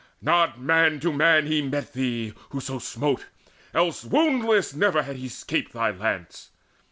Not 0.19 0.59
man 0.59 0.99
to 1.01 1.13
man 1.13 1.45
he 1.45 1.61
met 1.61 1.93
thee, 1.93 2.33
whoso 2.49 2.79
smote; 2.79 3.27
Else 3.71 4.03
woundless 4.03 4.73
never 4.73 5.03
had 5.03 5.17
he 5.17 5.29
'scaped 5.29 5.73
thy 5.73 5.91
lance! 5.91 6.49